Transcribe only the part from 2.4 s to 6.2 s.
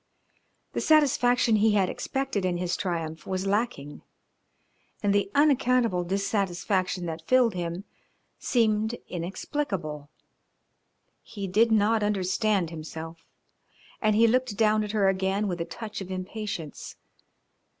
in his triumph was lacking and the unaccountable